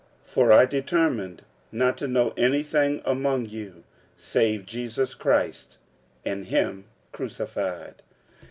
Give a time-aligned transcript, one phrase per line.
[0.25, 1.41] 46:002:002 For I determined
[1.71, 3.83] not to know any thing among you,
[4.17, 5.77] save Jesus Christ,
[6.25, 8.01] and him crucified.